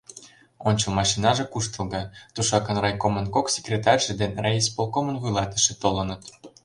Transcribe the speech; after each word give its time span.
Ончыл 0.67 0.91
машинаже 0.99 1.45
куштылго, 1.53 2.01
тушакын 2.33 2.77
райкомын 2.83 3.25
кок 3.35 3.45
секретарьже 3.55 4.13
ден 4.21 4.31
райисполком 4.43 5.05
вуйлатыше 5.21 5.73
толыныт. 5.83 6.21